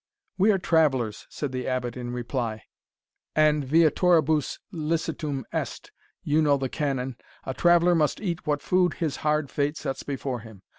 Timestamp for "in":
1.95-2.11